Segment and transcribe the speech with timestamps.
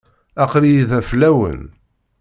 [0.43, 1.61] Aql-iyi da fell-awen.